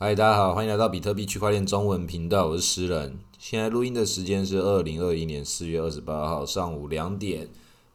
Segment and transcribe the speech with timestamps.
[0.00, 3.18] 嗨，大家好，欢迎来到比特币区块链中文频道，我是诗人。
[3.36, 7.48] 现在录音的时间是二零二一年四月二十八号上午两点，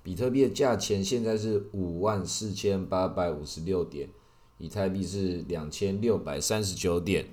[0.03, 4.09] 比特币的价钱现在是五万四千八百五十六点，
[4.57, 7.25] 以太币是两千六百三十九点。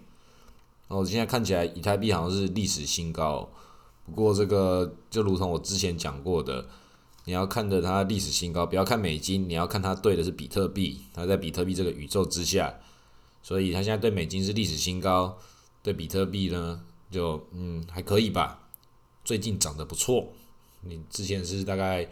[0.86, 3.50] 哦，现在看起来以太币好像是历史新高，
[4.06, 6.64] 不过这个就如同我之前讲过的，
[7.24, 12.72] 你要看着它历史新高，不要看美金，你要看它对的是比特币，它在比特币这个宇宙之下。
[13.42, 15.38] 所以它现在对美金是历史新高，
[15.82, 18.60] 对比特币呢就嗯还可以吧，
[19.24, 20.28] 最近涨得不错。
[20.82, 22.08] 你之前是大概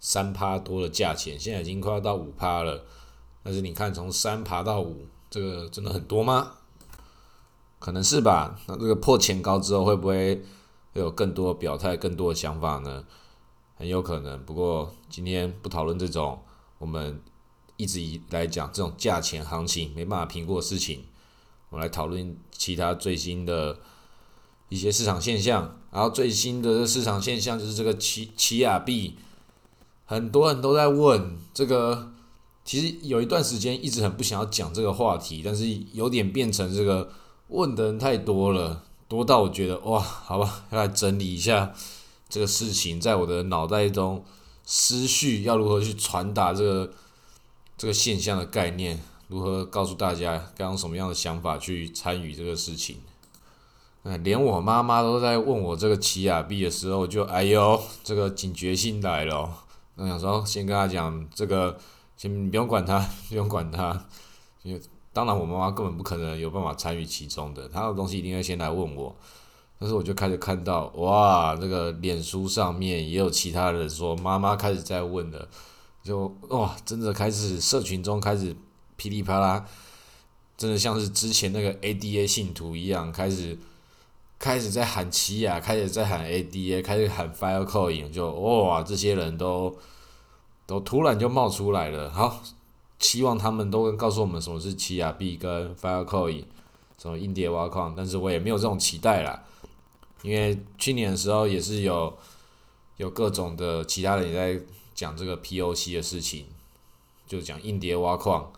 [0.00, 2.84] 三趴多的价钱，现在已经快要到五趴了。
[3.42, 6.52] 但是你看从三爬到五，这个真的很多吗？
[7.78, 8.58] 可能是吧。
[8.66, 10.36] 那这个破前高之后会不会
[10.92, 13.04] 会有更多表态、更多的想法呢？
[13.76, 14.42] 很有可能。
[14.44, 16.42] 不过今天不讨论这种，
[16.78, 17.20] 我们。
[17.80, 21.04] 一直以来讲这种价钱行情没办法评估的事情，
[21.70, 23.78] 我们来讨论其他最新的
[24.68, 25.76] 一些市场现象。
[25.90, 29.16] 然后最新的市场现象就是这个奇奇亚币，
[30.04, 32.12] 很多人都在问这个。
[32.62, 37.10] 其实有一段时间一直很不想要讲这个话题，但是有点变成这个
[37.48, 41.72] 问的人太多了，多到我觉得哇，好吧，要来整理一下
[42.28, 44.22] 这个事情，在我的脑袋中
[44.64, 46.92] 思绪要如何去传达这个。
[47.80, 52.96] 这个现象的概念如何告诉大家该用什么样的想法去参与这个事情？
[54.22, 59.50] 连我妈妈都在问我这个奇亚币的时候，就哎呦，这个警觉性来了。
[59.94, 61.78] 我想说先跟他讲这个，
[62.18, 62.98] 先不用管他，
[63.30, 63.98] 不用管他。
[64.62, 64.80] 因为
[65.14, 69.16] 当然我妈妈根本不可能有办法参与其中的，她的东西一定会先来问我。
[69.78, 75.48] 但是我就开始看到，哇，这个脸书上面也有其他人说妈妈开始在问了。
[76.02, 78.56] 就哇，真的开始社群中开始
[78.96, 79.66] 噼里啪啦，
[80.56, 83.58] 真的像是之前那个 ADA 信徒一样，开始
[84.38, 89.76] 开始在喊奇亚，开始在喊 ADA，开始喊 Filecoin，就哇，这些人都
[90.66, 92.10] 都突然就冒出来了。
[92.10, 92.42] 好，
[92.98, 96.44] 希望他们都告诉我们什么是奇亚币跟 Filecoin，
[96.96, 99.42] 什么硬碟挖矿，但是我也没有这种期待啦，
[100.22, 102.16] 因为去年的时候也是有
[102.96, 104.64] 有各种的其他人也在。
[105.00, 106.44] 讲这个 POC 的事情，
[107.26, 108.52] 就讲硬碟挖矿，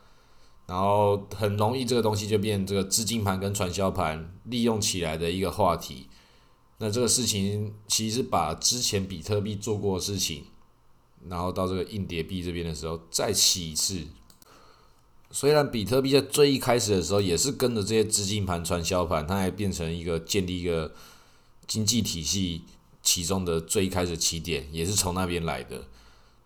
[0.66, 6.08] 然后很容易这个东西就变这个资金盘跟传销盘利用起来的一个话题。
[6.78, 10.47] 那这个事情其实把之前比特币做过的事情，
[11.28, 14.04] 然后到这个硬碟币这边的时候再起一次。
[15.30, 20.92] 虽然比特币在最一开始的时候也是跟着这些资金盘、传销盘，它还变成一个建立一个
[21.69, 22.64] 经济体系
[23.00, 25.84] 其中的最开始起点，也是从那边来的。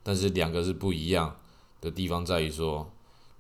[0.07, 1.35] 但是两个是不一样
[1.81, 2.89] 的地方，在于说，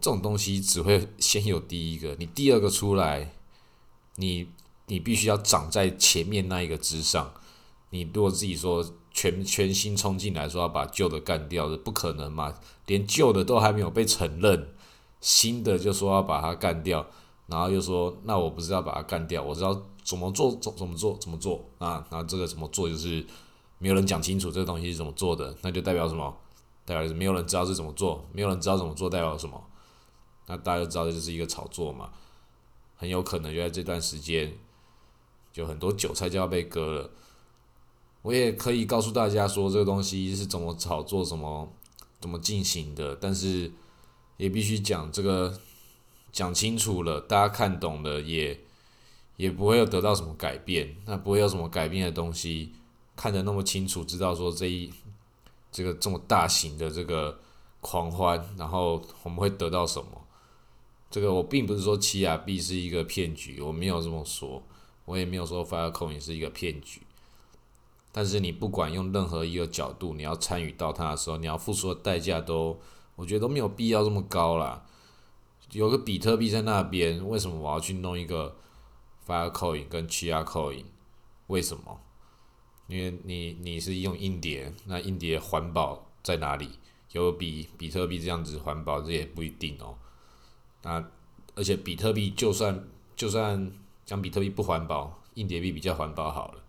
[0.00, 3.30] 这种东西只会先有第一个，你第二个出来，
[4.16, 4.48] 你
[4.86, 7.32] 你必须要长在前面那一个之上。
[7.90, 12.52] 你如果自己说全全新冲进来说要把旧的干掉，是不可能嘛？
[12.86, 14.74] 连旧的都还没有被承认，
[15.20, 17.06] 新的就说要把它干掉，
[17.46, 22.04] 然后又说那我不是要把它干掉，我知道怎么做，怎怎么做，怎么做啊？
[22.10, 23.24] 那这个怎么做就是
[23.78, 26.36] 没有人讲清楚这个东西是怎么做的，那就代表什么？
[26.86, 29.60] 代表是没有人知道是怎么做，没有人知道怎么做代表什么，
[30.46, 32.12] 那大家都知道这就是一个炒作嘛，
[32.94, 34.56] 很有可能就在这段时间，
[35.52, 37.10] 就很多韭菜就要被割了。
[38.22, 41.68] 我也可以告诉大家说这个东西是怎么炒作、怎么
[42.20, 43.72] 怎么进行的，但是
[44.36, 45.58] 也必须讲这个
[46.30, 48.60] 讲清楚了，大家看懂了也
[49.36, 52.72] 也不会有得到什么改变，那不会有什么改变的东西，
[53.16, 54.92] 看得那么清楚，知道说这一。
[55.76, 57.38] 这个这么大型的这个
[57.82, 60.08] 狂欢，然后我们会得到什么？
[61.10, 64.62] 这个我并不是说奇亚币是一个骗局，我没有这么说，
[65.04, 67.02] 我也没有说 Filecoin 是一个骗局。
[68.10, 72.80] 但是你不管用任何一个角度，你要参与到它的时候，你要付出的代价都，
[73.16, 74.86] 我觉得都没有必要这么高啦。
[75.72, 78.56] 有个比特币在那边，为什么我要去弄一个
[79.26, 80.84] Filecoin 跟 Chiacoin？
[81.48, 82.00] 为什么？
[82.88, 86.70] 因为你你是用硬碟，那硬碟环保在哪里？
[87.12, 89.96] 有比比特币这样子环保，这也不一定哦。
[90.82, 91.02] 那
[91.54, 92.86] 而且比特币就算
[93.16, 93.72] 就算
[94.04, 96.62] 讲比特币不环保，硬碟币比较环保好了。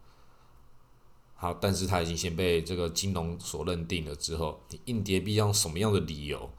[1.35, 6.49] 好，但是它已经先被这个金融所认定了之后，你硬碟币用什么样的理由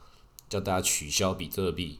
[0.47, 1.99] 叫大家取消比特币，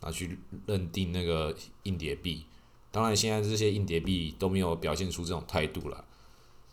[0.00, 2.44] 拿去认定那个硬碟币？
[2.90, 6.04] 当然，现在这些硬碟币都没有表现出这种态度了。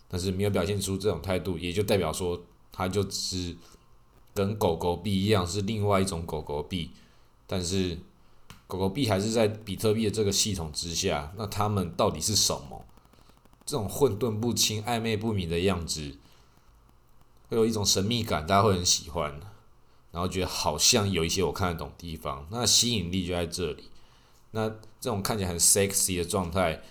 [0.09, 3.56] 但是没有表现出这种态度，也就代表说，它就只是
[4.33, 6.91] 跟狗狗币一样，是另外一种狗狗币。
[7.47, 7.97] 但是
[8.67, 12.85] 狗狗币还是在比特币的这个系统之下，那他们到底是什么？
[13.65, 16.17] 这种混沌不清、暧昧不明的样子，
[17.50, 19.39] 会有一种神秘感，大家会很喜欢，
[20.12, 23.89] 然后觉得好像有一些我看得懂地方，那吸引力就在这里。
[24.51, 24.67] 那
[25.00, 26.81] 这种看起来很 sexy 的状态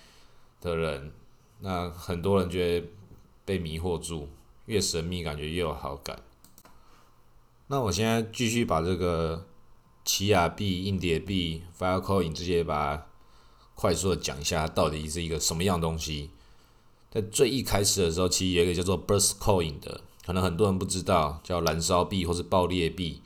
[0.61, 1.13] 的人，
[1.61, 2.87] 那很多人觉得
[3.49, 4.29] 被迷惑住，
[4.67, 6.23] 越神秘感觉越有好感。
[7.69, 9.47] 那我现在继续把这个
[10.05, 13.07] 奇亚币、硬碟币、Filecoin 这些，把它
[13.75, 16.29] 快速的讲一下，它到底是一个什么样东西。
[17.11, 23.23] 在最一开始的时候，其实有一个叫做 Burst Coin 的，可能很多人不知道，叫燃烧币或是爆裂币。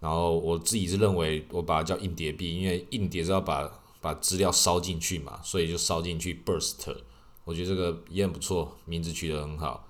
[0.00, 3.70] 然后我自己是认为，我把它叫硬碟币，因为硬碟是要把
[4.00, 6.96] 把资料烧进去嘛，所以就烧进去 burst。
[7.44, 9.86] 我觉得这个也很不错，名字取得很好。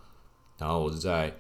[0.59, 1.37] 然后我是在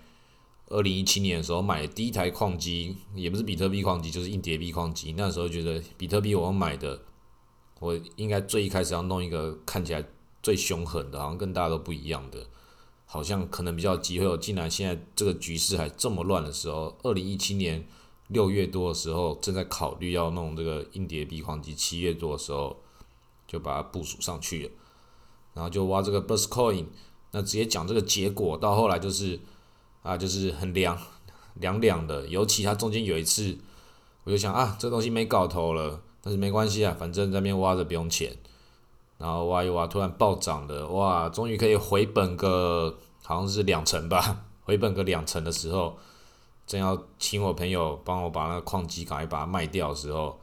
[0.68, 5.14] 二零一七年的时候买的第一台矿机，也不是比特币矿机，就是硬碟币矿机。
[5.16, 7.02] 那时候觉得比特币我买的，
[7.80, 10.04] 我应该最一开始要弄一个看起来
[10.42, 12.46] 最凶狠的，好像跟大家都不一样的，
[13.04, 14.26] 好像可能比较机会。
[14.26, 17.86] 我竟然现在这个局势还这么乱的时候，二零一七年。
[18.28, 21.74] 六月多的时候，正在考虑要弄这个硬碟币矿机。
[21.74, 22.74] 七月多的时候，
[23.46, 24.70] 就把它部署上去了，
[25.54, 26.84] 然后就挖这个 Burst Coin。
[27.30, 29.40] 那直接讲这个结果，到后来就是
[30.02, 30.98] 啊，就是很凉
[31.54, 32.26] 凉凉的。
[32.28, 33.56] 尤其它中间有一次，
[34.24, 38.36] 我就想啊，这东西没搞头了，但是没关系啊，反正在那边挖着不用钱。
[39.16, 45.96] 然后挖一挖，突然暴涨的，哇，终于可以回本个，好像是两成吧，回本个两成的时候。
[46.66, 50.40] 正要请我朋友帮我把那个矿机赶快把它卖掉的时候，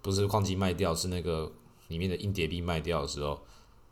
[0.00, 1.50] 不是矿机卖掉，是那个
[1.88, 3.40] 里面的硬碟币卖掉的时候，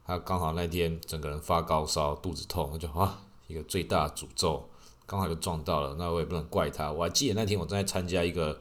[0.04, 4.68] 他刚好那天整个人发高烧，肚子痛，我就啊一个最大诅咒，
[5.06, 6.90] 刚好就撞到了，那我也不能怪他。
[6.90, 8.60] 我还记得那天我正在参加一个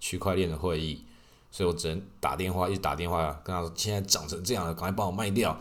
[0.00, 1.04] 区块链的会议，
[1.50, 5.58] 所以我只能打电话，一直打电话跟他说，现在涨成这样了，赶快帮我卖掉。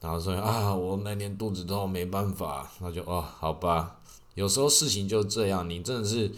[0.00, 4.00] 然后说啊，我那天肚子痛，没办法，那就哦，好吧。
[4.34, 6.32] 有时候事情就这样，你真的是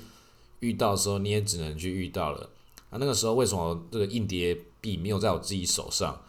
[0.60, 2.50] 遇到的时候，你也只能去遇到了。
[2.90, 6.20] 啊，那个时候为什么这个硬碟币没有在我自己手上？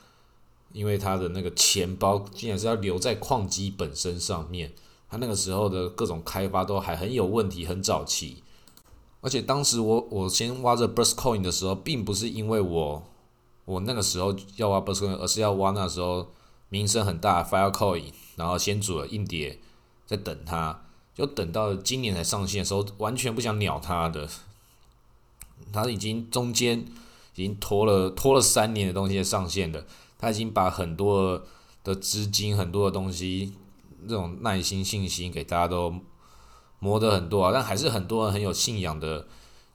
[0.76, 4.74] 因为他的那个钱包竟然是要留在矿机本身上面。
[5.10, 8.44] 他那个时候的各种开发都还很有问题，很早期。
[9.22, 13.04] 而且当时我我先挖这 Burst Coin 的时候，并不是因为我
[13.64, 16.28] 我那个时候要挖 Burst Coin，而是要挖那时候
[16.68, 19.60] 名声很大 Filecoin，然后先组了硬碟，
[20.06, 20.82] 在等它。
[21.16, 24.28] 就等到今年才上线的时候，完全不想鸟它的，
[25.72, 26.80] 它已经中间
[27.36, 29.86] 已经拖了拖了三年的东西上线的，
[30.18, 31.44] 他已经把很多
[31.84, 33.54] 的资金、很多的东西，
[34.08, 35.94] 这种耐心、信心给大家都
[36.80, 39.28] 磨得很多啊，但还是很多人很有信仰的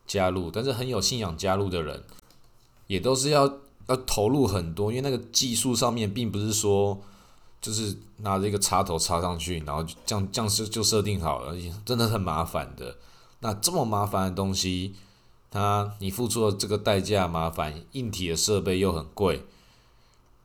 [0.07, 2.05] 加入，但是很有信仰加入的人，
[2.87, 3.47] 也都是要
[3.89, 7.01] 要投入很多，因为那个技术上面并不是说。
[7.63, 11.55] 就是拿着一个插头插上去，然后这样这样设就设定好了，
[11.85, 12.97] 真的很麻烦的。
[13.41, 14.95] 那这么麻烦的东西，
[15.51, 19.45] 它你付出的这个代价麻烦，硬体的设备又很贵，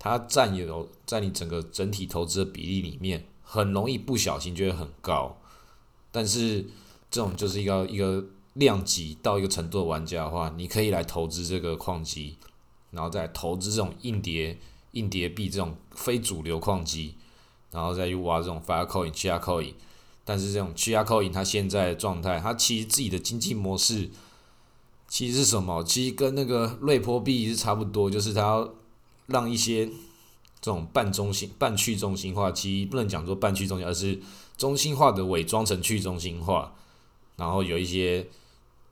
[0.06, 5.38] 它占有在你整个整体投资的比例里面，很容易不小心就会很高。
[6.12, 6.66] 但是
[7.12, 8.24] 这种就是一个一个
[8.54, 12.38] 量级到一个程度的玩家的话，你可以来投资这个矿机，
[12.92, 14.58] 然后再投资这种硬碟。
[14.92, 17.16] 硬碟币这种非主流矿机，
[17.70, 19.74] 然后再去挖这种 Filecoin、Chiacoin，
[20.24, 24.10] 但是这种 Chiacoin 它现在的状态，它其实自己的经济模式
[25.10, 25.84] 其实是什么？
[25.84, 28.74] 其实跟那个瑞波币是差不多，就是它要
[29.28, 34.20] 让一些这种半中心、半去中心化，其实不能讲做半去中心，而是
[34.58, 36.74] 中心化的伪装成去中心化，
[37.36, 38.28] 然后有一些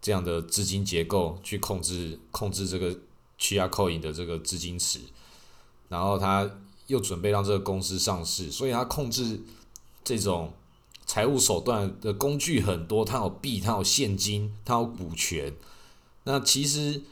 [0.01, 2.95] 这样的资金结构去控制控制这个
[3.39, 4.99] Chiacoin 的这个资金池。
[5.89, 6.49] 然后他
[6.87, 9.41] 又准备让这个公司上市，所以他控制
[10.03, 10.51] 这种
[11.05, 15.53] 财务手段的工具很多，他有币，他有现金，他有股权。
[16.23, 17.03] 那其实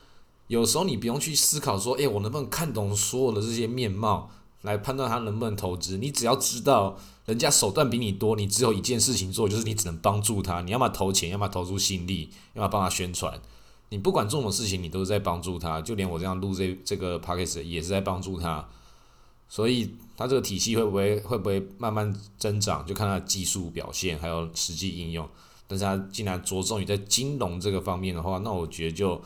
[0.51, 4.29] 有时候你不用去思考说，哎，我能不能看懂所有的这些面貌
[4.63, 5.97] 来判断他能不能投资？
[5.97, 10.59] 你只要知道人家手段比你多，你只有一件事情做，就是你只能帮助他。
[10.63, 13.41] 你要么投钱，要么投出心力，要么帮他宣传。
[13.91, 18.67] 你不管做什么事情，你都是在帮助他，就连我这样录这这个 p o c a s t 也是在帮助他，
[19.47, 25.25] 所以他这个体系会不会会不会慢慢增长，就看他的技术表现还有实际应用。
[25.65, 29.21] 但是他既然着重于在金融这个方面的话，那我觉得就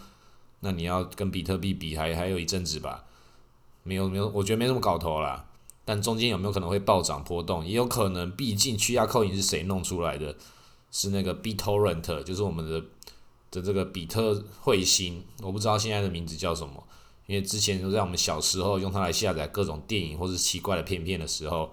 [0.62, 3.06] 那你要跟比特币比，还还有一阵子吧，
[3.84, 5.46] 没有没有，我觉得没什么搞头啦。
[5.84, 10.36] 但中间有没有可能会暴涨波动，也有可能，毕竟去压扣银是谁弄出来的？
[10.92, 12.84] 是那个 BitTorrent，就是我们的。
[13.52, 16.84] 的这个比特彗星，我不知道现在的名字叫什么，
[17.26, 21.72] 因为之前就在我们小时候用它来下载各种电影或是奇怪的片片的时候，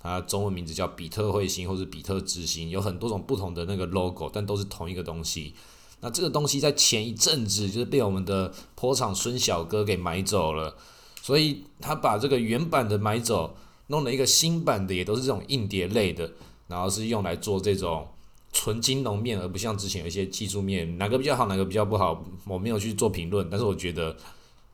[0.00, 5.54] 它中文名字叫比特彗星或者比特之星，有很多种不同的那个 logo，但都是同一个东西。
[6.02, 10.76] 那这个东西在前一阵子就是被我们的坡场孙小哥给买走了，
[11.22, 13.56] 所以他把这个原版的买走，
[13.86, 16.30] 弄了一个新版的，也都是这种硬碟类的，
[16.66, 18.06] 然后是用来做这种
[18.52, 24.14] 纯金融面，而不像之前有一些技术面，哪个比较好，哪个比较不好，我没有去做评论，但是我觉得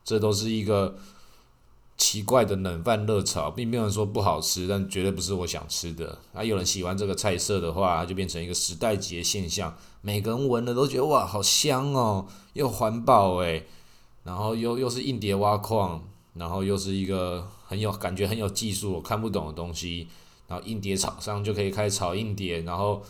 [0.03, 0.97] 这都是一个。
[1.99, 6.17] 奇怪的冷饭热炒，并没有人说不好吃，但绝对不是我想吃的。
[6.33, 9.75] 啊，有人喜欢这个菜色的话，就变成一个时代级的现象。
[10.01, 13.67] 每个人闻了都觉得哇，好香哦，又环保诶，
[14.23, 16.01] 然后又又是硬碟挖矿，
[16.35, 20.07] 然后又是一个很有感觉、很有技术、我看不懂的东西。
[20.47, 23.03] 然后硬碟厂商就可以开始炒硬碟，然后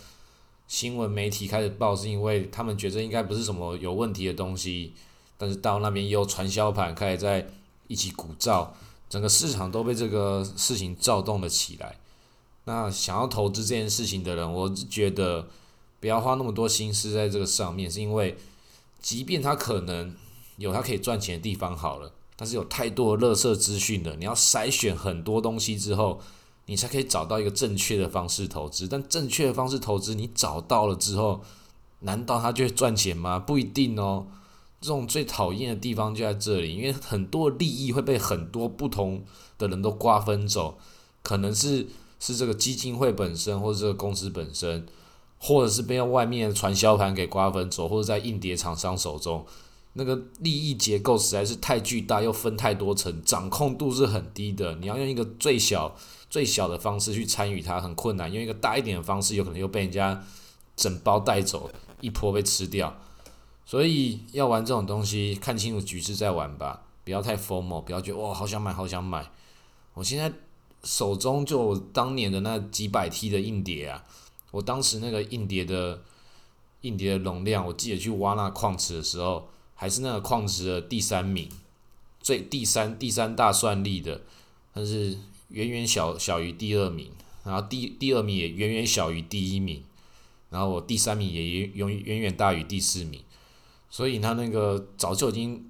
[0.68, 4.94] 新闻媒体开始报，是因为他们觉得应该不是什么有问题的东西，
[5.38, 7.48] 但是到那边也有传销盘开始在。
[7.90, 8.70] 一起鼓噪，
[9.10, 11.98] 整个市场都被这个事情躁动了起来。
[12.66, 15.48] 那想要投资这件事情的人，我是觉得
[16.00, 18.38] 不要花那么多心思在这个上面，是因为
[19.02, 20.16] 即便他可能
[20.58, 26.22] 有他可以赚钱的地方好了，但是有太多的垃圾资讯了，你要筛选很多东西之后，
[26.68, 28.88] 你才可以找到一个正确的方式投资。
[28.88, 31.42] 但正确的方式投资，你找到了之后，
[32.02, 33.40] 难道他就会赚钱吗？
[33.40, 34.28] 不一定哦。
[34.82, 39.24] 这种最讨厌的地方就在这里，因为很多利益会被很多不同
[39.58, 40.78] 的人都瓜分走，
[41.22, 41.88] 可能是
[42.20, 44.86] 是这个基金会本身，或者这个公司本身，
[45.38, 49.46] 或者是被外面的传销盘给瓜分走，或者在硬碟厂商手中，
[49.94, 54.76] 那个利益结构实在是太巨大，又分太多层，掌控度是很低的。
[54.76, 55.94] 你要用一个最小
[56.30, 60.24] 最小的方式去参与它，很困难；用一个大一点的方式，有可能又被人家
[60.78, 61.70] 整包带走，
[62.00, 62.96] 一波被吃掉。
[63.70, 69.30] 所以要玩这种东西，看清楚局势再玩吧，不要太疯魔，不要觉得哇好想买好想买。
[69.94, 70.34] 我现在
[70.84, 74.04] 手中就当年的那几百 T 的硬碟啊，
[74.50, 76.02] 我当时那个硬碟的
[76.82, 81.48] 硬碟的容量，我记得去挖那矿池的时候，还是那个矿池的第三名，
[82.20, 84.22] 最第三第三大算力的，
[84.74, 85.16] 但是
[85.50, 87.12] 远远小小于第二名，
[87.44, 89.84] 然后第第二名也远远小于第一名，
[90.50, 93.22] 然后我第三名也远远远远大于第四名。
[93.90, 95.66] 所以他那个早就已经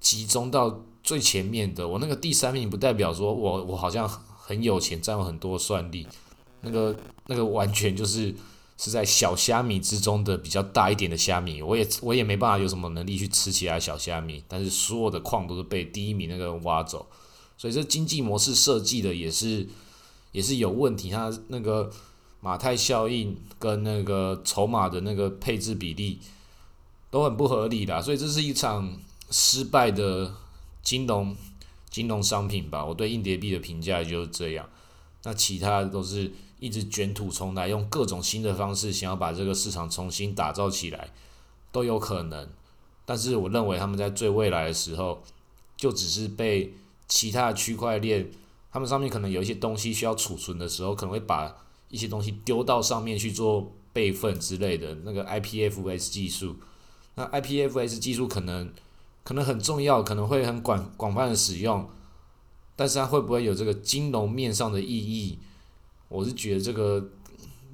[0.00, 6.06] 集中到最前面的，我那个第三名不代表说我我好像很有钱，占有很多算力，
[6.60, 6.96] 那个
[7.26, 8.32] 那个完全就是
[8.78, 17.06] 是在小虾米之中的比较大一点的虾米，我也我也没办法有什么能力去吃其他小虾米，但是所有的矿都是被第一名那个挖走，
[17.58, 19.68] 所以这经济模式设计的也是
[20.30, 21.90] 也是有问题，它那个
[22.40, 26.20] 马太效应跟那个筹码的那个配置比例。
[27.12, 28.98] 都很不合理的，所以这是一场
[29.30, 30.34] 失败的
[30.82, 31.36] 金融
[31.90, 32.82] 金融商品吧。
[32.82, 34.66] 我对硬碟币的评价就是这样。
[35.24, 41.10] 那其他的都是一直卷土重来，用各种新的方式想要把这个市场重新打造起来，
[41.70, 42.48] 都有可能。
[43.04, 45.22] 但是我认为他们在最未来的时候，
[45.76, 46.72] 就只是被
[47.06, 48.30] 其他的区块链，
[48.72, 51.54] 他们上面可能有一些东西需要储存的时候，可能会把
[51.90, 56.56] 一些东西丢到上面去做备份之类的那个 IPFS 技术。
[57.14, 58.72] 那 IPFS 技术可能
[59.22, 61.88] 可能很重要，可能会很广广泛的使用，
[62.74, 65.38] 但是它会不会有这个金融面上的意义？
[66.08, 67.10] 我是觉得这个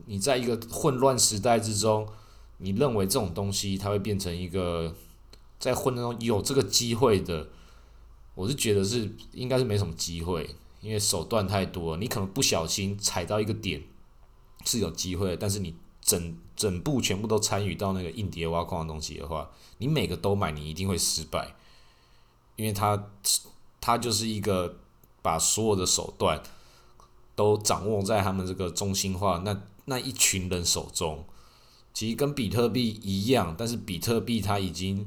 [0.07, 2.09] 你在一个混乱时代之中，
[2.57, 4.95] 你认为这种东西它会变成一个
[5.59, 7.47] 在混乱中有这个机会的，
[8.35, 13.83] 我是觉得是应该是没什么机会，因为手段太多，你可能不小心踩到一个点
[14.64, 15.75] 是有机会，但是你。
[16.09, 21.55] 整整部全部都参与到那个硬碟挖矿的东西的话，你每个都买，你一定会失败，
[22.57, 23.11] 因为它
[23.79, 24.79] 它就是一个
[25.21, 26.43] 把所有的手段
[27.37, 31.27] 都掌握在他们这个中心化那那一群人手中。
[31.93, 35.07] 其实跟比特币一样，但是比特币它已经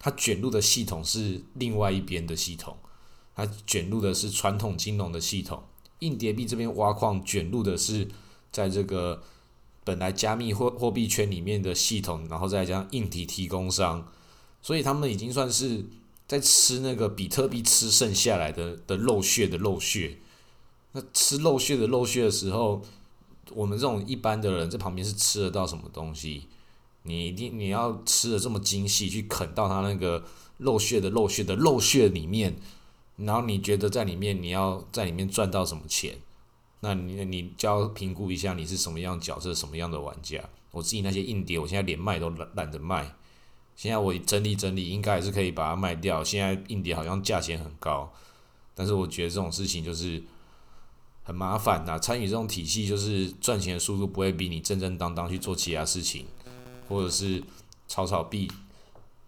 [0.00, 2.76] 它卷入的系统是另外一边的系统，
[3.36, 5.62] 它卷入的是传统金融的系统。
[6.00, 8.08] 硬碟币这边挖矿卷入的是
[8.50, 9.22] 在这个。
[9.84, 14.10] 本来加密货货币圈里面的系统，然后再加上硬体提供商，
[14.62, 15.84] 所以他们已经算是
[16.26, 20.16] 在吃那个比特币吃剩下来的的肉血的肉血。
[20.92, 22.80] 那吃肉血的肉血的时候，
[23.52, 26.44] 我们这种一般的人在旁边是吃得到什么东西？
[27.02, 30.24] 你一定你要吃的这么精细，去啃到它那个
[30.56, 32.56] 肉血的肉血的肉血里面，
[33.16, 36.16] 然后你觉得在里面你要在里面赚到什么钱？
[36.84, 40.38] 那你你就要评估一下你是什么样角色，什么样的玩家。
[40.70, 43.10] 我自己那些硬碟，我现在连卖都懒懒得卖，
[43.74, 46.22] 现在我整理整理，应该还是可以把它卖掉。
[46.22, 48.12] 现在硬碟好像价钱很高，
[48.74, 50.22] 但是我觉得这种事情就是
[51.22, 51.98] 很麻烦呐。
[51.98, 56.26] 参与这种体系，就是赚钱的速度不会比你正正当当去做其他事情，
[56.86, 57.42] 或者是
[57.88, 58.50] 炒炒币，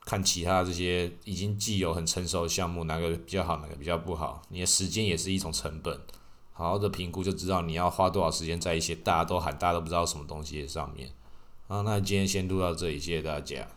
[0.05, 4.43] 看其他这些已经既有很成熟的项目，哪个比较好，哪个比较不好。
[4.51, 5.99] 你的时间也是一种成本，
[6.57, 11.11] 好好的评估就知道你要花多少时间在一些大家都喊、大家都不知道什么东西上面。
[11.69, 13.69] 啊，那今天先录到这里，谢谢大家。